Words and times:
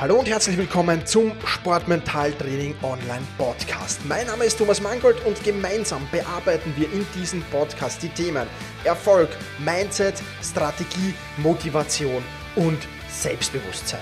Hallo 0.00 0.20
und 0.20 0.28
herzlich 0.28 0.56
willkommen 0.56 1.04
zum 1.06 1.32
Sportmentaltraining 1.44 2.76
Online 2.82 3.26
Podcast. 3.36 3.98
Mein 4.06 4.28
Name 4.28 4.44
ist 4.44 4.56
Thomas 4.56 4.80
Mangold 4.80 5.16
und 5.26 5.42
gemeinsam 5.42 6.06
bearbeiten 6.12 6.72
wir 6.76 6.86
in 6.92 7.04
diesem 7.16 7.42
Podcast 7.50 8.00
die 8.04 8.08
Themen 8.08 8.46
Erfolg, 8.84 9.28
Mindset, 9.58 10.22
Strategie, 10.40 11.14
Motivation 11.38 12.22
und 12.54 12.78
Selbstbewusstsein. 13.10 13.98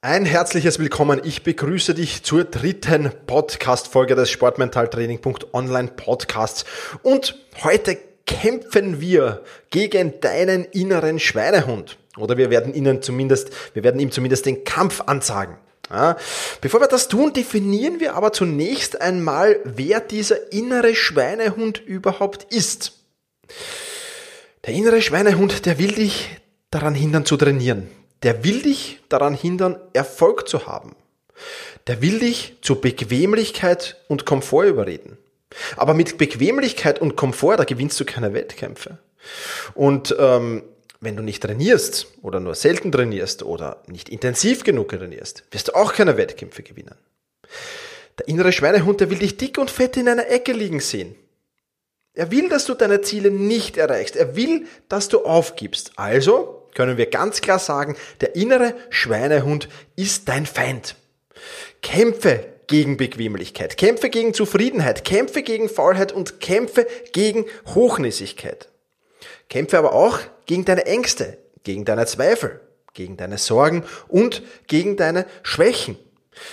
Ein 0.00 0.26
herzliches 0.26 0.80
Willkommen. 0.80 1.20
Ich 1.22 1.44
begrüße 1.44 1.94
dich 1.94 2.24
zur 2.24 2.42
dritten 2.42 3.12
Podcast-Folge 3.28 4.16
des 4.16 4.30
Sportmentaltraining.online 4.30 5.92
Podcasts. 5.92 6.64
Und 7.04 7.38
heute 7.62 8.13
kämpfen 8.26 9.00
wir 9.00 9.42
gegen 9.70 10.20
deinen 10.20 10.64
inneren 10.64 11.18
Schweinehund. 11.18 11.98
Oder 12.16 12.36
wir 12.36 12.50
werden 12.50 12.74
ihnen 12.74 13.02
zumindest, 13.02 13.50
wir 13.74 13.82
werden 13.82 14.00
ihm 14.00 14.10
zumindest 14.10 14.46
den 14.46 14.64
Kampf 14.64 15.02
ansagen. 15.02 15.56
Ja, 15.90 16.16
bevor 16.60 16.80
wir 16.80 16.86
das 16.86 17.08
tun, 17.08 17.32
definieren 17.32 18.00
wir 18.00 18.14
aber 18.14 18.32
zunächst 18.32 19.00
einmal, 19.00 19.60
wer 19.64 20.00
dieser 20.00 20.52
innere 20.52 20.94
Schweinehund 20.94 21.78
überhaupt 21.84 22.52
ist. 22.54 22.92
Der 24.64 24.72
innere 24.72 25.02
Schweinehund, 25.02 25.66
der 25.66 25.78
will 25.78 25.92
dich 25.92 26.30
daran 26.70 26.94
hindern 26.94 27.26
zu 27.26 27.36
trainieren. 27.36 27.88
Der 28.22 28.44
will 28.44 28.62
dich 28.62 29.00
daran 29.10 29.34
hindern, 29.34 29.78
Erfolg 29.92 30.48
zu 30.48 30.66
haben. 30.66 30.96
Der 31.86 32.00
will 32.00 32.18
dich 32.18 32.56
zu 32.62 32.76
Bequemlichkeit 32.76 33.96
und 34.08 34.24
Komfort 34.24 34.64
überreden. 34.64 35.18
Aber 35.76 35.94
mit 35.94 36.18
Bequemlichkeit 36.18 37.00
und 37.00 37.16
Komfort, 37.16 37.56
da 37.56 37.64
gewinnst 37.64 37.98
du 38.00 38.04
keine 38.04 38.34
Wettkämpfe. 38.34 38.98
Und 39.74 40.14
ähm, 40.18 40.62
wenn 41.00 41.16
du 41.16 41.22
nicht 41.22 41.42
trainierst 41.42 42.06
oder 42.22 42.40
nur 42.40 42.54
selten 42.54 42.90
trainierst 42.90 43.42
oder 43.42 43.82
nicht 43.86 44.08
intensiv 44.08 44.64
genug 44.64 44.88
trainierst, 44.88 45.44
wirst 45.50 45.68
du 45.68 45.74
auch 45.74 45.92
keine 45.92 46.16
Wettkämpfe 46.16 46.62
gewinnen. 46.62 46.96
Der 48.18 48.28
innere 48.28 48.52
Schweinehund, 48.52 49.00
der 49.00 49.10
will 49.10 49.18
dich 49.18 49.36
dick 49.36 49.58
und 49.58 49.70
fett 49.70 49.96
in 49.96 50.08
einer 50.08 50.28
Ecke 50.28 50.52
liegen 50.52 50.80
sehen. 50.80 51.16
Er 52.14 52.30
will, 52.30 52.48
dass 52.48 52.64
du 52.64 52.74
deine 52.74 53.00
Ziele 53.00 53.30
nicht 53.30 53.76
erreichst. 53.76 54.14
Er 54.14 54.36
will, 54.36 54.66
dass 54.88 55.08
du 55.08 55.24
aufgibst. 55.24 55.92
Also 55.96 56.68
können 56.74 56.96
wir 56.96 57.06
ganz 57.06 57.40
klar 57.40 57.58
sagen, 57.58 57.96
der 58.20 58.36
innere 58.36 58.74
Schweinehund 58.90 59.68
ist 59.96 60.28
dein 60.28 60.46
Feind. 60.46 60.94
Kämpfe 61.82 62.46
gegen 62.66 62.96
Bequemlichkeit, 62.96 63.76
kämpfe 63.76 64.10
gegen 64.10 64.34
Zufriedenheit, 64.34 65.04
kämpfe 65.04 65.42
gegen 65.42 65.68
Faulheit 65.68 66.12
und 66.12 66.40
kämpfe 66.40 66.86
gegen 67.12 67.46
Hochnäsigkeit. 67.74 68.68
Kämpfe 69.48 69.78
aber 69.78 69.92
auch 69.92 70.18
gegen 70.46 70.64
deine 70.64 70.86
Ängste, 70.86 71.38
gegen 71.62 71.84
deine 71.84 72.06
Zweifel, 72.06 72.60
gegen 72.92 73.16
deine 73.16 73.38
Sorgen 73.38 73.84
und 74.08 74.42
gegen 74.66 74.96
deine 74.96 75.26
Schwächen. 75.42 75.98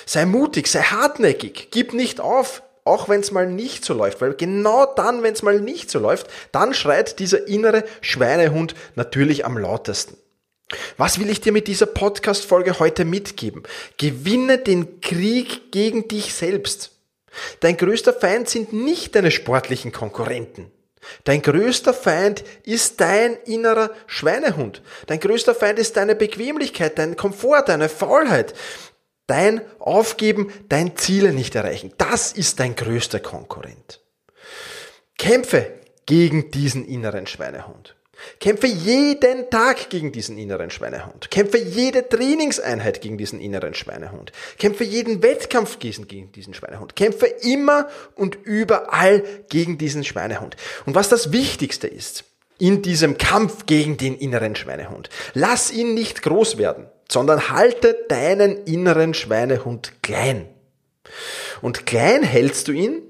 Sei 0.05 0.25
mutig, 0.25 0.67
sei 0.67 0.81
hartnäckig, 0.81 1.69
gib 1.71 1.93
nicht 1.93 2.19
auf, 2.19 2.63
auch 2.83 3.09
wenn 3.09 3.21
es 3.21 3.31
mal 3.31 3.47
nicht 3.47 3.85
so 3.85 3.93
läuft, 3.93 4.21
weil 4.21 4.33
genau 4.33 4.85
dann, 4.85 5.23
wenn 5.23 5.33
es 5.33 5.43
mal 5.43 5.59
nicht 5.59 5.89
so 5.89 5.99
läuft, 5.99 6.27
dann 6.51 6.73
schreit 6.73 7.19
dieser 7.19 7.47
innere 7.47 7.83
Schweinehund 8.01 8.75
natürlich 8.95 9.45
am 9.45 9.57
lautesten. 9.57 10.17
Was 10.97 11.19
will 11.19 11.29
ich 11.29 11.41
dir 11.41 11.51
mit 11.51 11.67
dieser 11.67 11.85
Podcast-Folge 11.85 12.79
heute 12.79 13.05
mitgeben? 13.05 13.63
Gewinne 13.97 14.57
den 14.57 15.01
Krieg 15.01 15.71
gegen 15.71 16.07
dich 16.07 16.33
selbst. 16.33 16.91
Dein 17.59 17.77
größter 17.77 18.13
Feind 18.13 18.49
sind 18.49 18.73
nicht 18.73 19.15
deine 19.15 19.31
sportlichen 19.31 19.91
Konkurrenten. 19.91 20.71
Dein 21.23 21.41
größter 21.41 21.93
Feind 21.93 22.43
ist 22.63 23.01
dein 23.01 23.35
innerer 23.45 23.91
Schweinehund. 24.07 24.81
Dein 25.07 25.19
größter 25.19 25.55
Feind 25.55 25.79
ist 25.79 25.97
deine 25.97 26.15
Bequemlichkeit, 26.15 26.97
dein 26.97 27.15
Komfort, 27.15 27.63
deine 27.67 27.89
Faulheit, 27.89 28.53
dein 29.27 29.61
Aufgeben, 29.79 30.51
dein 30.69 30.95
Ziele 30.97 31.33
nicht 31.33 31.55
erreichen. 31.55 31.93
Das 31.97 32.31
ist 32.31 32.59
dein 32.59 32.75
größter 32.75 33.19
Konkurrent. 33.19 34.01
Kämpfe 35.17 35.71
gegen 36.05 36.51
diesen 36.51 36.85
inneren 36.85 37.27
Schweinehund. 37.27 37.95
Kämpfe 38.39 38.67
jeden 38.67 39.49
Tag 39.49 39.89
gegen 39.89 40.11
diesen 40.11 40.37
inneren 40.37 40.69
Schweinehund. 40.69 41.31
Kämpfe 41.31 41.57
jede 41.57 42.07
Trainingseinheit 42.07 43.01
gegen 43.01 43.17
diesen 43.17 43.39
inneren 43.39 43.73
Schweinehund. 43.73 44.31
Kämpfe 44.57 44.83
jeden 44.83 45.23
Wettkampf 45.23 45.79
gegen 45.79 46.31
diesen 46.31 46.53
Schweinehund. 46.53 46.95
Kämpfe 46.95 47.25
immer 47.25 47.87
und 48.15 48.37
überall 48.43 49.23
gegen 49.49 49.77
diesen 49.77 50.03
Schweinehund. 50.03 50.55
Und 50.85 50.95
was 50.95 51.09
das 51.09 51.31
Wichtigste 51.31 51.87
ist, 51.87 52.25
in 52.57 52.81
diesem 52.81 53.17
Kampf 53.17 53.65
gegen 53.65 53.97
den 53.97 54.15
inneren 54.15 54.55
Schweinehund, 54.55 55.09
lass 55.33 55.71
ihn 55.71 55.93
nicht 55.93 56.21
groß 56.21 56.57
werden, 56.57 56.87
sondern 57.09 57.49
halte 57.49 58.05
deinen 58.07 58.65
inneren 58.65 59.13
Schweinehund 59.13 59.93
klein. 60.03 60.47
Und 61.61 61.85
klein 61.85 62.23
hältst 62.23 62.67
du 62.67 62.71
ihn, 62.71 63.01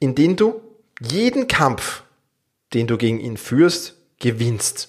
indem 0.00 0.36
du 0.36 0.60
jeden 1.00 1.46
Kampf, 1.46 2.02
den 2.74 2.86
du 2.86 2.96
gegen 2.98 3.20
ihn 3.20 3.36
führst, 3.36 3.94
gewinnst. 4.18 4.88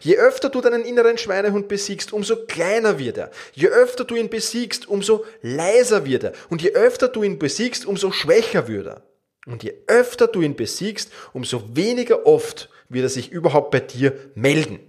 Je 0.00 0.16
öfter 0.16 0.48
du 0.48 0.60
deinen 0.60 0.84
inneren 0.84 1.18
Schweinehund 1.18 1.68
besiegst, 1.68 2.12
umso 2.12 2.36
kleiner 2.46 2.98
wird 2.98 3.18
er. 3.18 3.30
Je 3.52 3.68
öfter 3.68 4.04
du 4.04 4.14
ihn 4.14 4.30
besiegst, 4.30 4.88
umso 4.88 5.24
leiser 5.42 6.04
wird 6.04 6.24
er. 6.24 6.32
Und 6.48 6.62
je 6.62 6.72
öfter 6.72 7.08
du 7.08 7.22
ihn 7.22 7.38
besiegst, 7.38 7.84
umso 7.86 8.12
schwächer 8.12 8.68
wird 8.68 8.86
er. 8.86 9.02
Und 9.46 9.62
je 9.62 9.74
öfter 9.86 10.26
du 10.26 10.40
ihn 10.42 10.56
besiegst, 10.56 11.10
umso 11.32 11.62
weniger 11.74 12.26
oft 12.26 12.68
wird 12.88 13.04
er 13.04 13.08
sich 13.08 13.30
überhaupt 13.30 13.70
bei 13.70 13.80
dir 13.80 14.12
melden. 14.34 14.80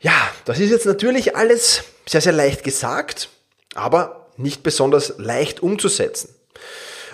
Ja, 0.00 0.12
das 0.44 0.58
ist 0.58 0.70
jetzt 0.70 0.86
natürlich 0.86 1.36
alles 1.36 1.84
sehr, 2.06 2.20
sehr 2.20 2.32
leicht 2.32 2.64
gesagt, 2.64 3.28
aber 3.74 4.30
nicht 4.36 4.62
besonders 4.62 5.14
leicht 5.18 5.62
umzusetzen. 5.62 6.34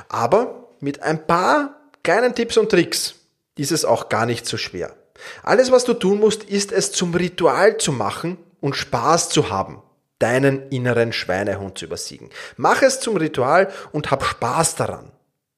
Aber 0.09 0.73
mit 0.81 1.03
ein 1.03 1.27
paar 1.27 1.91
kleinen 2.03 2.35
Tipps 2.35 2.57
und 2.57 2.71
Tricks 2.71 3.18
ist 3.59 3.73
es 3.73 3.85
auch 3.85 4.09
gar 4.09 4.27
nicht 4.27 4.47
so 4.47 4.57
schwer. 4.57 4.95
Alles, 5.43 5.71
was 5.71 5.85
du 5.85 5.95
tun 5.95 6.21
musst, 6.21 6.45
ist 6.45 6.73
es 6.73 6.93
zum 6.93 7.15
Ritual 7.15 7.77
zu 7.77 7.93
machen 7.93 8.39
und 8.61 8.77
Spaß 8.77 9.29
zu 9.31 9.51
haben, 9.51 9.83
deinen 10.19 10.69
inneren 10.71 11.13
Schweinehund 11.13 11.79
zu 11.79 11.87
übersiegen. 11.87 12.31
Mach 12.57 12.83
es 12.83 13.01
zum 13.01 13.17
Ritual 13.17 13.71
und 13.93 14.11
hab 14.11 14.25
Spaß 14.25 14.77
daran. 14.77 15.13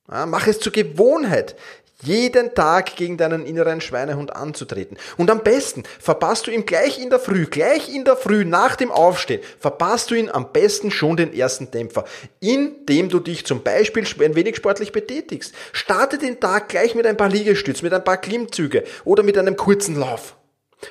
Mach 0.07 0.49
es 0.49 0.59
zur 0.59 0.73
Gewohnheit 0.73 1.55
jeden 2.03 2.55
Tag 2.55 2.97
gegen 2.97 3.17
deinen 3.17 3.45
inneren 3.45 3.81
Schweinehund 3.81 4.35
anzutreten. 4.35 4.97
Und 5.17 5.31
am 5.31 5.43
besten 5.43 5.85
verpasst 5.99 6.47
du 6.47 6.51
ihm 6.51 6.67
gleich 6.67 6.99
in 6.99 7.11
der 7.11 7.19
Früh, 7.19 7.47
gleich 7.47 7.93
in 7.93 8.05
der 8.05 8.17
Früh 8.17 8.45
nach 8.45 8.77
dem 8.77 8.91
Aufstehen, 8.91 9.43
verpasst 9.59 10.11
du 10.11 10.15
ihn 10.15 10.31
am 10.31 10.53
besten 10.53 10.91
schon 10.91 11.17
den 11.17 11.35
ersten 11.35 11.71
Dämpfer, 11.71 12.05
indem 12.41 13.09
du 13.09 13.21
dich 13.21 13.45
zum 13.45 13.63
Beispiel 13.63 14.05
ein 14.25 14.35
wenig 14.35 14.57
sportlich 14.57 14.93
betätigst. 14.93 15.55
Starte 15.73 16.19
den 16.19 16.41
Tag 16.41 16.69
gleich 16.69 16.95
mit 16.95 17.07
ein 17.07 17.17
paar 17.17 17.29
Liegestütz, 17.29 17.83
mit 17.83 17.93
ein 17.93 18.05
paar 18.05 18.19
Klimmzüge 18.19 18.85
oder 19.05 19.23
mit 19.23 19.37
einem 19.37 19.57
kurzen 19.57 19.99
Lauf. 19.99 20.37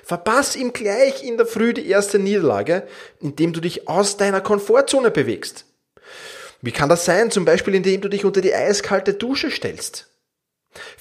Verpass 0.04 0.56
ihm 0.56 0.74
gleich 0.74 1.24
in 1.24 1.38
der 1.38 1.48
Früh 1.48 1.74
die 1.74 1.88
erste 1.88 2.20
Niederlage, 2.20 2.88
indem 3.20 3.54
du 3.54 3.60
dich 3.60 3.88
aus 3.88 4.18
deiner 4.18 4.42
Komfortzone 4.42 5.10
bewegst. 5.10 5.66
Wie 6.62 6.72
kann 6.72 6.90
das 6.90 7.06
sein? 7.06 7.32
Zum 7.32 7.46
Beispiel, 7.46 7.76
indem 7.76 8.02
du 8.02 8.10
dich 8.10 8.26
unter 8.26 8.42
die 8.42 8.54
eiskalte 8.54 9.14
Dusche 9.14 9.50
stellst. 9.50 10.09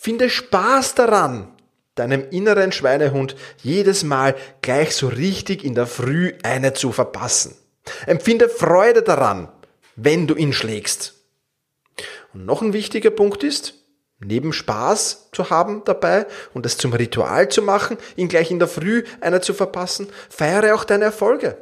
Finde 0.01 0.31
Spaß 0.31 0.95
daran, 0.95 1.49
deinem 1.97 2.31
inneren 2.31 2.71
Schweinehund 2.71 3.35
jedes 3.65 4.05
Mal 4.05 4.37
gleich 4.63 4.95
so 4.95 5.09
richtig 5.09 5.65
in 5.65 5.75
der 5.75 5.89
Früh 5.89 6.35
eine 6.45 6.73
zu 6.73 6.93
verpassen. 6.93 7.57
Empfinde 8.07 8.49
Freude 8.49 9.03
daran, 9.03 9.49
wenn 9.97 10.29
du 10.29 10.37
ihn 10.37 10.53
schlägst. 10.53 11.15
Und 12.33 12.47
noch 12.47 12.63
ein 12.63 12.73
wichtiger 12.73 13.11
Punkt 13.11 13.43
ist, 13.43 13.75
neben 14.21 14.53
Spaß 14.53 15.31
zu 15.33 15.51
haben 15.51 15.83
dabei 15.85 16.27
und 16.55 16.65
es 16.65 16.79
zum 16.79 16.93
Ritual 16.93 17.49
zu 17.49 17.61
machen, 17.61 17.99
ihn 18.15 18.29
gleich 18.29 18.53
in 18.53 18.61
der 18.61 18.69
Früh 18.69 19.03
eine 19.21 19.41
zu 19.41 19.53
verpassen, 19.53 20.07
feiere 20.31 20.77
auch 20.77 20.85
deine 20.85 21.07
Erfolge. 21.07 21.59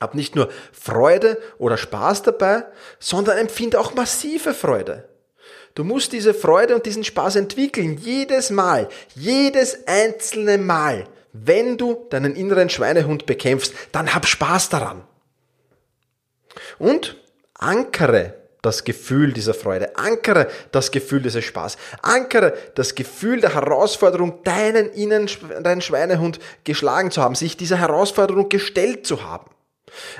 Hab 0.00 0.16
nicht 0.16 0.34
nur 0.34 0.50
Freude 0.72 1.40
oder 1.58 1.76
Spaß 1.76 2.24
dabei, 2.24 2.64
sondern 2.98 3.38
empfinde 3.38 3.78
auch 3.78 3.94
massive 3.94 4.54
Freude. 4.54 5.08
Du 5.74 5.82
musst 5.82 6.12
diese 6.12 6.34
Freude 6.34 6.74
und 6.74 6.86
diesen 6.86 7.02
Spaß 7.02 7.36
entwickeln, 7.36 7.98
jedes 7.98 8.50
Mal, 8.50 8.88
jedes 9.14 9.86
einzelne 9.88 10.56
Mal. 10.56 11.04
Wenn 11.32 11.76
du 11.76 12.06
deinen 12.10 12.36
inneren 12.36 12.70
Schweinehund 12.70 13.26
bekämpfst, 13.26 13.74
dann 13.90 14.14
hab 14.14 14.24
Spaß 14.26 14.68
daran. 14.68 15.02
Und 16.78 17.16
ankere 17.54 18.34
das 18.62 18.84
Gefühl 18.84 19.32
dieser 19.32 19.52
Freude, 19.52 19.96
ankere 19.96 20.48
das 20.70 20.92
Gefühl 20.92 21.20
dieses 21.20 21.44
Spaß, 21.44 21.76
ankere 22.02 22.54
das 22.76 22.94
Gefühl 22.94 23.40
der 23.40 23.54
Herausforderung, 23.54 24.42
deinen 24.44 24.90
inneren 24.90 25.80
Schweinehund 25.80 26.38
geschlagen 26.62 27.10
zu 27.10 27.20
haben, 27.20 27.34
sich 27.34 27.56
dieser 27.56 27.78
Herausforderung 27.78 28.48
gestellt 28.48 29.06
zu 29.06 29.24
haben. 29.24 29.50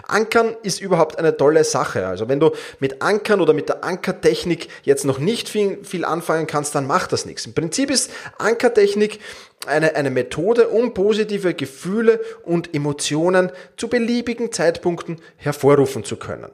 Ankern 0.06 0.56
ist 0.62 0.80
überhaupt 0.80 1.18
eine 1.18 1.36
tolle 1.36 1.64
Sache. 1.64 2.06
Also 2.06 2.28
wenn 2.28 2.40
du 2.40 2.52
mit 2.80 3.02
Ankern 3.02 3.40
oder 3.40 3.52
mit 3.52 3.68
der 3.68 3.84
Ankertechnik 3.84 4.68
jetzt 4.82 5.04
noch 5.04 5.18
nicht 5.18 5.48
viel, 5.48 5.84
viel 5.84 6.04
anfangen 6.04 6.46
kannst, 6.46 6.74
dann 6.74 6.86
macht 6.86 7.12
das 7.12 7.26
nichts. 7.26 7.46
Im 7.46 7.54
Prinzip 7.54 7.90
ist 7.90 8.10
Ankertechnik 8.38 9.20
eine, 9.66 9.94
eine 9.94 10.10
Methode, 10.10 10.68
um 10.68 10.94
positive 10.94 11.54
Gefühle 11.54 12.20
und 12.42 12.74
Emotionen 12.74 13.50
zu 13.76 13.88
beliebigen 13.88 14.52
Zeitpunkten 14.52 15.20
hervorrufen 15.36 16.04
zu 16.04 16.16
können. 16.16 16.50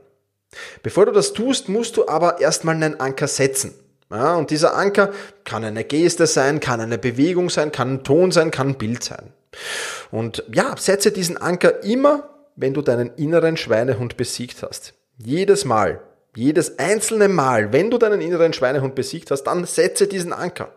Bevor 0.83 1.07
du 1.07 1.13
das 1.13 1.33
tust, 1.33 1.69
musst 1.69 1.97
du 1.97 2.09
aber 2.09 2.41
erstmal 2.41 2.75
einen 2.75 2.99
Anker 2.99 3.29
setzen. 3.29 3.75
Ja, 4.11 4.35
und 4.35 4.51
dieser 4.51 4.75
Anker 4.75 5.13
kann 5.45 5.65
eine 5.65 5.85
Geste 5.85 6.27
sein, 6.27 6.59
kann 6.59 6.81
eine 6.81 6.99
Bewegung 6.99 7.49
sein, 7.49 7.71
kann 7.71 7.95
ein 7.95 8.05
Ton 8.05 8.33
sein, 8.33 8.51
kann 8.51 8.71
ein 8.71 8.79
Bild 8.79 9.05
sein. 9.05 9.33
Und 10.11 10.45
ja, 10.53 10.75
setze 10.77 11.13
diesen 11.13 11.37
Anker 11.37 11.85
immer 11.85 12.30
wenn 12.57 12.75
du 12.75 12.83
deinen 12.83 13.15
inneren 13.17 13.57
Schweinehund 13.57 14.17
besiegt 14.17 14.63
hast. 14.63 14.95
Jedes 15.19 15.65
Mal, 15.65 16.01
jedes 16.35 16.79
einzelne 16.79 17.29
Mal, 17.29 17.73
wenn 17.73 17.91
du 17.91 17.99
deinen 17.99 18.21
inneren 18.21 18.53
Schweinehund 18.53 18.95
besiegt 18.95 19.31
hast, 19.31 19.45
dann 19.45 19.65
setze 19.65 20.07
diesen 20.07 20.33
Anker. 20.33 20.73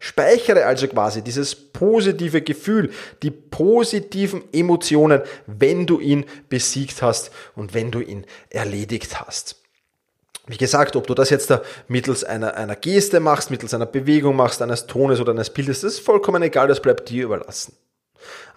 Speichere 0.00 0.64
also 0.66 0.86
quasi 0.86 1.22
dieses 1.22 1.54
positive 1.54 2.42
Gefühl, 2.42 2.90
die 3.22 3.32
positiven 3.32 4.44
Emotionen, 4.52 5.22
wenn 5.46 5.86
du 5.86 5.98
ihn 5.98 6.24
besiegt 6.48 7.02
hast 7.02 7.32
und 7.56 7.74
wenn 7.74 7.90
du 7.90 8.00
ihn 8.00 8.24
erledigt 8.50 9.20
hast. 9.20 9.56
Wie 10.46 10.56
gesagt, 10.56 10.96
ob 10.96 11.06
du 11.06 11.14
das 11.14 11.30
jetzt 11.30 11.50
da 11.50 11.62
mittels 11.88 12.24
einer, 12.24 12.54
einer 12.54 12.76
Geste 12.76 13.20
machst, 13.20 13.50
mittels 13.50 13.74
einer 13.74 13.86
Bewegung 13.86 14.36
machst, 14.36 14.62
eines 14.62 14.86
Tones 14.86 15.20
oder 15.20 15.32
eines 15.32 15.50
Bildes, 15.50 15.82
das 15.82 15.94
ist 15.94 16.00
vollkommen 16.00 16.42
egal, 16.42 16.68
das 16.68 16.80
bleibt 16.80 17.10
dir 17.10 17.24
überlassen. 17.24 17.76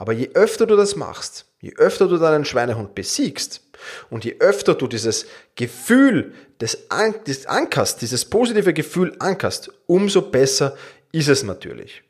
Aber 0.02 0.14
je 0.14 0.32
öfter 0.34 0.66
du 0.66 0.76
das 0.76 0.96
machst, 0.96 1.46
je 1.60 1.74
öfter 1.78 2.08
du 2.08 2.18
deinen 2.18 2.44
Schweinehund 2.44 2.96
besiegst 2.96 3.62
und 4.10 4.26
je 4.26 4.36
öfter 4.40 4.74
du 4.74 4.88
dieses 4.88 5.28
Gefühl 5.54 6.34
des, 6.60 6.90
An 6.90 7.14
des 7.28 7.46
Ankers, 7.46 7.98
dieses 7.98 8.26
positive 8.26 8.74
Gefühl 8.74 9.16
ankerst, 9.20 9.72
umso 9.86 10.24
besser 10.24 10.76
ist 11.12 11.28
es 11.28 11.44
natürlich. 11.44 12.02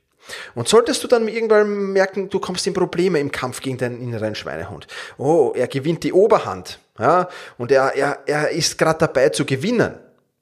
Und 0.55 0.69
solltest 0.69 1.03
du 1.03 1.09
dann 1.09 1.27
irgendwann 1.27 1.91
merken, 1.91 2.29
du 2.29 2.39
kommst 2.39 2.65
in 2.65 2.73
Probleme 2.73 3.19
im 3.19 3.29
Kampf 3.29 3.59
gegen 3.59 3.77
deinen 3.77 3.99
inneren 3.99 4.35
Schweinehund. 4.35 4.87
Oh, 5.17 5.51
er 5.53 5.67
gewinnt 5.67 6.05
die 6.05 6.13
Oberhand, 6.13 6.79
ja, 6.97 7.27
und 7.57 7.73
er, 7.73 7.93
er, 7.93 8.19
er 8.25 8.51
ist 8.51 8.77
gerade 8.77 8.99
dabei 8.99 9.27
zu 9.27 9.43
gewinnen. 9.43 9.99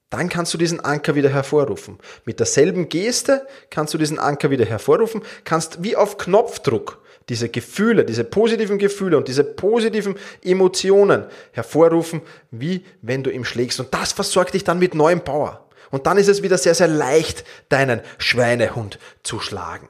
Dann 0.08 0.28
kannst 0.28 0.54
du 0.54 0.58
diesen 0.58 0.78
Anker 0.78 1.16
wieder 1.16 1.30
hervorrufen. 1.30 1.98
Mit 2.24 2.38
derselben 2.38 2.88
Geste 2.88 3.44
kannst 3.70 3.92
du 3.92 3.98
diesen 3.98 4.20
Anker 4.20 4.50
wieder 4.50 4.66
hervorrufen, 4.66 5.22
kannst 5.42 5.82
wie 5.82 5.96
auf 5.96 6.16
Knopfdruck 6.16 6.99
diese 7.30 7.48
Gefühle, 7.48 8.04
diese 8.04 8.24
positiven 8.24 8.76
Gefühle 8.76 9.16
und 9.16 9.28
diese 9.28 9.44
positiven 9.44 10.16
Emotionen 10.42 11.24
hervorrufen, 11.52 12.22
wie 12.50 12.84
wenn 13.00 13.22
du 13.22 13.30
ihm 13.30 13.44
schlägst. 13.44 13.80
Und 13.80 13.94
das 13.94 14.12
versorgt 14.12 14.52
dich 14.52 14.64
dann 14.64 14.80
mit 14.80 14.94
neuem 14.94 15.22
Power. 15.22 15.66
Und 15.90 16.06
dann 16.06 16.18
ist 16.18 16.28
es 16.28 16.42
wieder 16.42 16.58
sehr, 16.58 16.74
sehr 16.74 16.88
leicht, 16.88 17.44
deinen 17.68 18.00
Schweinehund 18.18 18.98
zu 19.22 19.38
schlagen. 19.40 19.88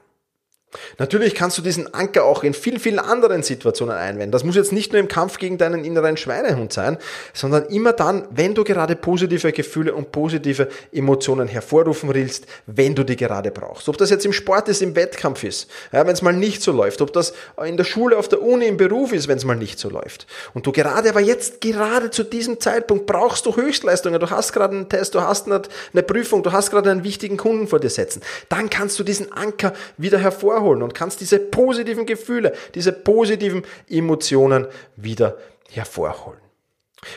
Natürlich 0.97 1.35
kannst 1.35 1.57
du 1.57 1.61
diesen 1.61 1.93
Anker 1.93 2.23
auch 2.23 2.43
in 2.43 2.53
vielen, 2.53 2.79
vielen 2.79 2.99
anderen 2.99 3.43
Situationen 3.43 3.95
einwenden. 3.95 4.31
Das 4.31 4.43
muss 4.43 4.55
jetzt 4.55 4.71
nicht 4.71 4.93
nur 4.93 5.01
im 5.01 5.07
Kampf 5.07 5.37
gegen 5.37 5.57
deinen 5.57 5.83
inneren 5.83 6.15
Schweinehund 6.15 6.71
sein, 6.71 6.97
sondern 7.33 7.65
immer 7.65 7.91
dann, 7.93 8.25
wenn 8.31 8.55
du 8.55 8.63
gerade 8.63 8.95
positive 8.95 9.51
Gefühle 9.51 9.93
und 9.93 10.11
positive 10.11 10.69
Emotionen 10.93 11.47
hervorrufen 11.47 12.13
willst, 12.13 12.45
wenn 12.67 12.95
du 12.95 13.03
die 13.03 13.17
gerade 13.17 13.51
brauchst. 13.51 13.89
Ob 13.89 13.97
das 13.97 14.09
jetzt 14.09 14.25
im 14.25 14.31
Sport 14.31 14.69
ist, 14.69 14.81
im 14.81 14.95
Wettkampf 14.95 15.43
ist, 15.43 15.69
ja, 15.91 16.05
wenn 16.05 16.13
es 16.13 16.21
mal 16.21 16.33
nicht 16.33 16.61
so 16.61 16.71
läuft, 16.71 17.01
ob 17.01 17.11
das 17.11 17.33
in 17.65 17.75
der 17.75 17.83
Schule, 17.83 18.17
auf 18.17 18.29
der 18.29 18.41
Uni, 18.41 18.65
im 18.65 18.77
Beruf 18.77 19.11
ist, 19.11 19.27
wenn 19.27 19.37
es 19.37 19.45
mal 19.45 19.55
nicht 19.55 19.77
so 19.77 19.89
läuft. 19.89 20.25
Und 20.53 20.65
du 20.65 20.71
gerade, 20.71 21.09
aber 21.09 21.21
jetzt 21.21 21.59
gerade 21.59 22.11
zu 22.11 22.23
diesem 22.23 22.59
Zeitpunkt 22.61 23.07
brauchst 23.07 23.45
du 23.45 23.55
Höchstleistungen, 23.55 24.19
du 24.19 24.29
hast 24.29 24.53
gerade 24.53 24.75
einen 24.75 24.89
Test, 24.89 25.15
du 25.15 25.21
hast 25.21 25.47
eine 25.51 26.03
Prüfung, 26.03 26.43
du 26.43 26.51
hast 26.53 26.71
gerade 26.71 26.91
einen 26.91 27.03
wichtigen 27.03 27.35
Kunden 27.35 27.67
vor 27.67 27.79
dir 27.79 27.89
setzen. 27.89 28.21
Dann 28.47 28.69
kannst 28.69 28.97
du 28.99 29.03
diesen 29.03 29.33
Anker 29.33 29.73
wieder 29.97 30.17
hervorrufen 30.17 30.60
hervorholen 30.61 30.83
und 30.83 30.93
kannst 30.93 31.21
diese 31.21 31.39
positiven 31.39 32.05
Gefühle, 32.05 32.53
diese 32.75 32.91
positiven 32.91 33.63
Emotionen 33.89 34.67
wieder 34.95 35.37
hervorholen. 35.69 36.39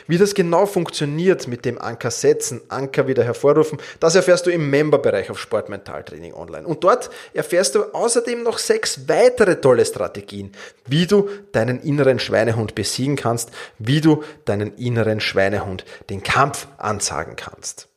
Wie 0.07 0.17
das 0.17 0.33
genau 0.33 0.65
funktioniert 0.65 1.47
mit 1.47 1.63
dem 1.63 1.79
Anker 1.79 2.09
setzen, 2.09 2.61
Anker 2.69 3.07
wieder 3.07 3.23
hervorrufen, 3.23 3.77
das 3.99 4.15
erfährst 4.15 4.47
du 4.47 4.49
im 4.49 4.71
Memberbereich 4.71 5.29
auf 5.29 5.39
Sportmentaltraining 5.39 6.33
online. 6.33 6.65
Und 6.65 6.83
dort 6.83 7.11
erfährst 7.35 7.75
du 7.75 7.93
außerdem 7.93 8.41
noch 8.41 8.57
sechs 8.57 9.07
weitere 9.07 9.61
tolle 9.61 9.85
Strategien, 9.85 10.53
wie 10.87 11.05
du 11.05 11.29
deinen 11.51 11.79
inneren 11.81 12.17
Schweinehund 12.17 12.73
besiegen 12.73 13.15
kannst, 13.15 13.51
wie 13.77 14.01
du 14.01 14.23
deinen 14.45 14.75
inneren 14.75 15.19
Schweinehund 15.19 15.85
den 16.09 16.23
Kampf 16.23 16.67
ansagen 16.77 17.35
kannst. 17.35 17.87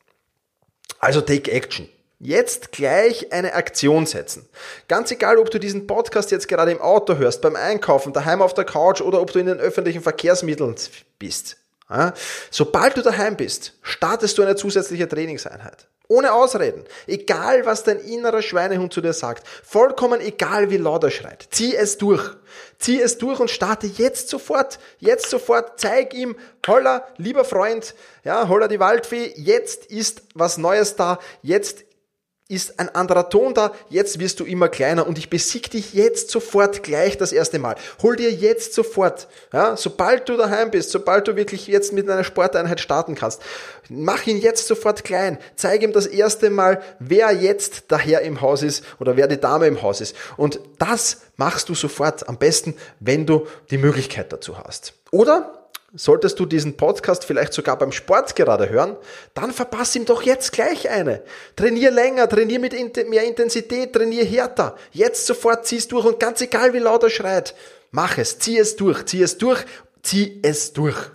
Also 0.98 1.22
take 1.22 1.50
action. 1.50 1.88
Jetzt 2.20 2.72
gleich 2.72 3.32
eine 3.32 3.54
Aktion 3.54 4.04
setzen. 4.04 4.48
Ganz 4.88 5.12
egal, 5.12 5.38
ob 5.38 5.52
du 5.52 5.60
diesen 5.60 5.86
Podcast 5.86 6.32
jetzt 6.32 6.48
gerade 6.48 6.72
im 6.72 6.80
Auto 6.80 7.16
hörst, 7.16 7.42
beim 7.42 7.54
Einkaufen, 7.54 8.12
daheim 8.12 8.42
auf 8.42 8.54
der 8.54 8.64
Couch 8.64 9.00
oder 9.00 9.20
ob 9.20 9.32
du 9.32 9.38
in 9.38 9.46
den 9.46 9.60
öffentlichen 9.60 10.02
Verkehrsmitteln 10.02 10.74
bist. 11.20 11.58
Sobald 12.50 12.96
du 12.96 13.02
daheim 13.02 13.36
bist, 13.36 13.74
startest 13.82 14.36
du 14.36 14.42
eine 14.42 14.56
zusätzliche 14.56 15.08
Trainingseinheit. 15.08 15.86
Ohne 16.08 16.32
Ausreden. 16.32 16.84
Egal, 17.06 17.66
was 17.66 17.84
dein 17.84 18.00
innerer 18.00 18.42
Schweinehund 18.42 18.92
zu 18.92 19.00
dir 19.00 19.12
sagt. 19.12 19.46
Vollkommen 19.46 20.20
egal, 20.20 20.70
wie 20.70 20.78
laut 20.78 21.04
er 21.04 21.10
schreit. 21.10 21.48
Zieh 21.50 21.76
es 21.76 21.98
durch. 21.98 22.30
Zieh 22.78 23.00
es 23.00 23.18
durch 23.18 23.40
und 23.40 23.50
starte 23.50 23.86
jetzt 23.86 24.28
sofort. 24.30 24.78
Jetzt 24.98 25.28
sofort. 25.28 25.78
Zeig 25.78 26.14
ihm, 26.14 26.34
holla, 26.66 27.06
lieber 27.18 27.44
Freund, 27.44 27.94
ja, 28.24 28.48
holla 28.48 28.68
die 28.68 28.80
Waldfee. 28.80 29.34
Jetzt 29.36 29.86
ist 29.86 30.22
was 30.34 30.56
Neues 30.56 30.96
da. 30.96 31.18
Jetzt 31.42 31.84
ist 32.48 32.80
ein 32.80 32.88
anderer 32.94 33.28
Ton 33.28 33.52
da, 33.52 33.72
jetzt 33.90 34.18
wirst 34.18 34.40
du 34.40 34.46
immer 34.46 34.70
kleiner 34.70 35.06
und 35.06 35.18
ich 35.18 35.28
besieg 35.28 35.70
dich 35.70 35.92
jetzt 35.92 36.30
sofort 36.30 36.82
gleich 36.82 37.18
das 37.18 37.32
erste 37.32 37.58
Mal. 37.58 37.76
Hol 38.02 38.16
dir 38.16 38.30
jetzt 38.30 38.72
sofort, 38.72 39.28
ja, 39.52 39.76
sobald 39.76 40.28
du 40.30 40.36
daheim 40.38 40.70
bist, 40.70 40.90
sobald 40.90 41.28
du 41.28 41.36
wirklich 41.36 41.66
jetzt 41.66 41.92
mit 41.92 42.08
einer 42.08 42.24
Sporteinheit 42.24 42.80
starten 42.80 43.14
kannst, 43.14 43.42
mach 43.90 44.26
ihn 44.26 44.38
jetzt 44.38 44.66
sofort 44.66 45.04
klein. 45.04 45.38
Zeig 45.56 45.82
ihm 45.82 45.92
das 45.92 46.06
erste 46.06 46.48
Mal, 46.48 46.80
wer 46.98 47.32
jetzt 47.32 47.84
daher 47.88 48.22
im 48.22 48.40
Haus 48.40 48.62
ist 48.62 48.82
oder 48.98 49.18
wer 49.18 49.26
die 49.26 49.38
Dame 49.38 49.66
im 49.66 49.82
Haus 49.82 50.00
ist. 50.00 50.16
Und 50.38 50.58
das 50.78 51.18
machst 51.36 51.68
du 51.68 51.74
sofort 51.74 52.28
am 52.30 52.38
besten, 52.38 52.74
wenn 52.98 53.26
du 53.26 53.46
die 53.70 53.78
Möglichkeit 53.78 54.32
dazu 54.32 54.58
hast. 54.58 54.94
Oder 55.10 55.57
Solltest 55.94 56.38
du 56.38 56.44
diesen 56.44 56.76
Podcast 56.76 57.24
vielleicht 57.24 57.54
sogar 57.54 57.78
beim 57.78 57.92
Sport 57.92 58.36
gerade 58.36 58.68
hören, 58.68 58.96
dann 59.32 59.52
verpass 59.52 59.96
ihm 59.96 60.04
doch 60.04 60.20
jetzt 60.20 60.52
gleich 60.52 60.90
eine. 60.90 61.22
Trainier 61.56 61.90
länger, 61.90 62.28
trainier 62.28 62.58
mit 62.58 62.74
mehr 63.08 63.24
Intensität, 63.24 63.94
trainier 63.94 64.24
härter. 64.24 64.76
Jetzt 64.92 65.26
sofort 65.26 65.66
zieh's 65.66 65.88
durch 65.88 66.04
und 66.04 66.20
ganz 66.20 66.42
egal 66.42 66.74
wie 66.74 66.78
laut 66.78 67.04
er 67.04 67.10
schreit, 67.10 67.54
mach 67.90 68.18
es, 68.18 68.38
zieh 68.38 68.58
es 68.58 68.76
durch, 68.76 69.06
zieh 69.06 69.22
es 69.22 69.38
durch, 69.38 69.64
zieh 70.02 70.40
es 70.42 70.74
durch. 70.74 71.10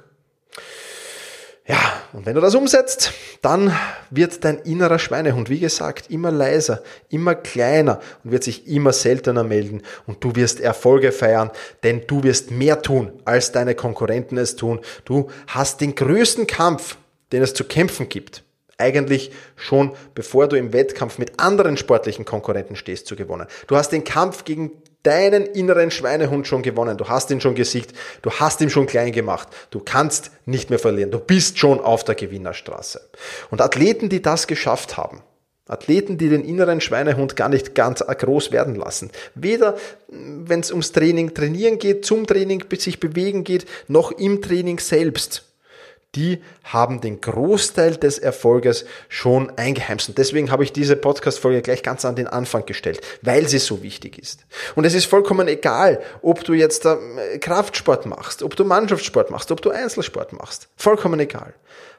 Ja, 1.67 2.02
und 2.13 2.27
wenn 2.27 2.35
du 2.35 2.41
das 2.41 2.53
umsetzt, 2.53 3.11
dann 3.41 3.75
wird 4.11 4.45
dein 4.45 4.59
innerer 4.59 4.99
Schweinehund, 4.99 5.49
wie 5.49 5.59
gesagt, 5.59 6.11
immer 6.11 6.31
leiser, 6.31 6.83
immer 7.09 7.33
kleiner 7.33 7.99
und 8.23 8.31
wird 8.31 8.43
sich 8.43 8.67
immer 8.67 8.93
seltener 8.93 9.43
melden 9.43 9.81
und 10.05 10.23
du 10.23 10.35
wirst 10.35 10.59
Erfolge 10.59 11.11
feiern, 11.11 11.49
denn 11.81 12.03
du 12.05 12.23
wirst 12.23 12.51
mehr 12.51 12.83
tun, 12.83 13.11
als 13.25 13.51
deine 13.51 13.73
Konkurrenten 13.73 14.37
es 14.37 14.55
tun. 14.55 14.79
Du 15.05 15.29
hast 15.47 15.81
den 15.81 15.95
größten 15.95 16.45
Kampf, 16.45 16.97
den 17.31 17.41
es 17.41 17.55
zu 17.55 17.63
kämpfen 17.63 18.09
gibt, 18.09 18.43
eigentlich 18.77 19.31
schon 19.55 19.93
bevor 20.13 20.47
du 20.47 20.55
im 20.55 20.71
Wettkampf 20.71 21.17
mit 21.17 21.39
anderen 21.39 21.77
sportlichen 21.77 22.25
Konkurrenten 22.25 22.75
stehst, 22.75 23.07
zu 23.07 23.15
gewonnen. 23.15 23.47
Du 23.65 23.75
hast 23.75 23.89
den 23.89 24.03
Kampf 24.03 24.43
gegen 24.43 24.82
deinen 25.03 25.45
inneren 25.45 25.91
Schweinehund 25.91 26.47
schon 26.47 26.61
gewonnen. 26.63 26.97
Du 26.97 27.07
hast 27.07 27.29
ihn 27.29 27.41
schon 27.41 27.55
gesiegt. 27.55 27.93
Du 28.21 28.31
hast 28.31 28.61
ihn 28.61 28.69
schon 28.69 28.87
klein 28.87 29.11
gemacht. 29.11 29.49
Du 29.69 29.79
kannst 29.79 30.31
nicht 30.45 30.69
mehr 30.69 30.79
verlieren. 30.79 31.11
Du 31.11 31.19
bist 31.19 31.59
schon 31.59 31.79
auf 31.79 32.03
der 32.03 32.15
Gewinnerstraße. 32.15 33.01
Und 33.51 33.61
Athleten, 33.61 34.09
die 34.09 34.21
das 34.21 34.47
geschafft 34.47 34.97
haben, 34.97 35.21
Athleten, 35.67 36.17
die 36.17 36.27
den 36.27 36.43
inneren 36.43 36.81
Schweinehund 36.81 37.35
gar 37.35 37.47
nicht 37.47 37.73
ganz 37.73 38.01
groß 38.01 38.51
werden 38.51 38.75
lassen. 38.75 39.11
Weder, 39.33 39.77
wenn 40.09 40.59
es 40.59 40.71
ums 40.71 40.91
Training 40.91 41.33
trainieren 41.33 41.79
geht, 41.79 42.05
zum 42.05 42.27
Training 42.27 42.63
sich 42.77 42.99
bewegen 42.99 43.43
geht, 43.43 43.65
noch 43.87 44.11
im 44.11 44.41
Training 44.41 44.79
selbst 44.79 45.52
die 46.15 46.43
haben 46.63 47.01
den 47.01 47.21
Großteil 47.21 47.97
des 47.97 48.19
Erfolges 48.19 48.85
schon 49.09 49.51
eingeheimst. 49.57 50.09
Und 50.09 50.17
deswegen 50.17 50.51
habe 50.51 50.63
ich 50.63 50.71
diese 50.71 50.95
Podcast-Folge 50.95 51.61
gleich 51.61 51.81
ganz 51.81 52.05
an 52.05 52.15
den 52.15 52.27
Anfang 52.27 52.65
gestellt, 52.65 53.01
weil 53.21 53.47
sie 53.47 53.57
so 53.57 53.81
wichtig 53.81 54.19
ist. 54.19 54.45
Und 54.75 54.85
es 54.85 54.93
ist 54.93 55.05
vollkommen 55.05 55.47
egal, 55.47 56.01
ob 56.21 56.43
du 56.43 56.53
jetzt 56.53 56.85
äh, 56.85 57.39
Kraftsport 57.39 58.05
machst, 58.05 58.43
ob 58.43 58.55
du 58.55 58.63
Mannschaftssport 58.63 59.31
machst, 59.31 59.51
ob 59.51 59.61
du 59.61 59.71
Einzelsport 59.71 60.33
machst. 60.33 60.69
Vollkommen 60.75 61.19
egal. 61.19 61.53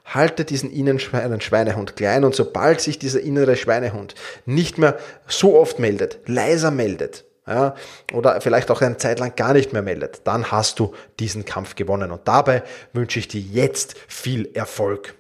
Halte 0.05 0.45
diesen 0.45 0.71
inneren 0.71 1.01
Schweinehund 1.01 1.97
klein 1.97 2.25
und 2.25 2.35
sobald 2.35 2.81
sich 2.81 2.99
dieser 2.99 3.21
innere 3.21 3.57
Schweinehund 3.57 4.15
nicht 4.45 4.79
mehr 4.79 4.99
so 5.27 5.59
oft 5.59 5.79
meldet, 5.79 6.19
leiser 6.27 6.71
meldet, 6.71 7.25
ja, 7.47 7.75
oder 8.13 8.41
vielleicht 8.41 8.71
auch 8.71 8.81
eine 8.81 8.97
Zeit 8.97 9.19
lang 9.19 9.37
gar 9.37 9.53
nicht 9.53 9.73
mehr 9.73 9.83
meldet, 9.83 10.23
dann 10.25 10.51
hast 10.51 10.79
du 10.79 10.95
diesen 11.21 11.45
Kampf 11.45 11.75
gewonnen. 11.75 12.11
Und 12.11 12.27
dabei 12.27 12.63
wünsche 12.93 13.19
ich 13.19 13.29
dir 13.29 13.41
jetzt 13.41 13.97
viel 14.09 14.51
Erfolg. 14.55 15.15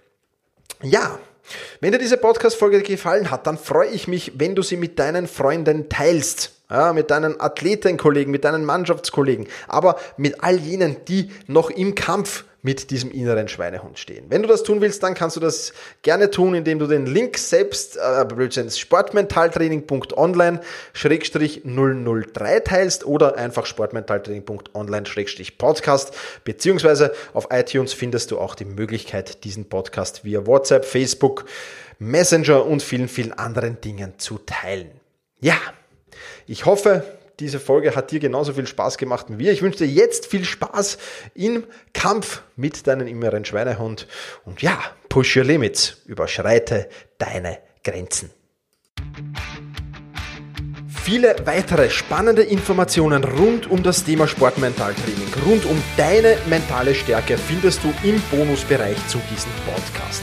Ja, 0.83 1.19
wenn 1.81 1.93
dir 1.93 1.99
diese 1.99 2.16
Podcast-Folge 2.16 2.83
gefallen 2.83 3.31
hat, 3.31 3.47
dann 3.47 3.59
freue 3.59 3.88
ich 3.88 4.09
mich, 4.09 4.33
wenn 4.37 4.54
du 4.54 4.62
sie 4.62 4.76
mit 4.76 4.99
deinen 4.99 5.26
Freunden 5.26 5.88
teilst. 5.88 6.54
Ja, 6.71 6.92
mit 6.94 7.11
deinen 7.11 7.40
Athletenkollegen, 7.40 8.30
mit 8.30 8.44
deinen 8.44 8.64
Mannschaftskollegen, 8.64 9.49
aber 9.68 9.97
mit 10.16 10.42
all 10.42 10.56
jenen, 10.56 10.97
die 11.06 11.30
noch 11.47 11.68
im 11.68 11.94
Kampf 11.94 12.44
mit 12.64 12.90
diesem 12.90 13.11
inneren 13.12 13.47
Schweinehund 13.47 13.99
stehen. 13.99 14.25
Wenn 14.30 14.40
du 14.40 14.49
das 14.49 14.62
tun 14.62 14.80
willst, 14.80 15.02
dann 15.02 15.12
kannst 15.12 15.37
du 15.37 15.40
das 15.40 15.75
gerne 16.00 16.30
tun, 16.30 16.54
indem 16.54 16.78
du 16.78 16.87
den 16.87 17.04
Link 17.04 17.37
selbst, 17.37 17.99
äh, 17.99 18.71
sportmentaltraining.online 18.71 20.61
003 20.94 22.61
teilst 22.61 23.04
oder 23.04 23.37
einfach 23.37 23.66
sportmentaltraining.online 23.66 25.04
Podcast, 25.59 26.14
beziehungsweise 26.44 27.12
auf 27.35 27.49
iTunes 27.50 27.92
findest 27.92 28.30
du 28.30 28.38
auch 28.38 28.54
die 28.54 28.64
Möglichkeit, 28.64 29.44
diesen 29.44 29.68
Podcast 29.68 30.25
via 30.25 30.47
WhatsApp, 30.47 30.87
Facebook, 30.87 31.44
Messenger 31.99 32.64
und 32.64 32.83
vielen, 32.83 33.09
vielen 33.09 33.35
anderen 33.35 33.78
Dingen 33.83 34.14
zu 34.16 34.38
teilen. 34.38 34.90
Ja, 35.38 35.59
ich 36.47 36.66
hoffe, 36.66 37.04
diese 37.40 37.59
Folge 37.59 37.97
hat 37.97 38.11
dir 38.11 38.21
genauso 38.21 38.52
viel 38.52 38.66
Spaß 38.66 38.97
gemacht 38.99 39.26
wie 39.28 39.35
mir. 39.35 39.52
Ich 39.52 39.62
wünsche 39.62 39.78
dir 39.78 39.88
jetzt 39.88 40.26
viel 40.26 40.44
Spaß 40.44 40.99
im 41.35 41.64
Kampf 41.92 42.42
mit 42.56 42.87
deinem 42.87 43.06
inneren 43.06 43.44
Schweinehund. 43.44 44.06
Und 44.44 44.62
ja, 44.62 44.78
push 45.09 45.37
your 45.37 45.44
limits. 45.44 45.97
Überschreite 46.06 46.88
deine 47.18 47.59
Grenzen. 47.83 48.30
Viele 51.04 51.37
weitere 51.44 51.90
spannende 51.90 52.42
Informationen 52.42 53.25
rund 53.25 53.71
um 53.71 53.83
das 53.83 54.04
Thema 54.04 54.26
Sportmentaltraining, 54.26 55.35
rund 55.44 55.66
um 55.66 55.83
deine 55.99 56.38
mentale 56.47 56.94
Stärke 56.94 57.37
findest 57.37 57.85
du 57.85 57.92
im 58.09 58.23
Bonusbereich 58.30 58.97
zu 59.09 59.18
diesem 59.30 59.52
Podcast. 59.66 60.23